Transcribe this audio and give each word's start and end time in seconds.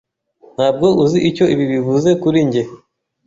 Ntabwo 0.55 0.87
uzi 1.03 1.19
icyo 1.29 1.45
ibi 1.53 1.65
bivuze 1.73 2.09
kuri 2.21 2.39
njye. 2.47 2.63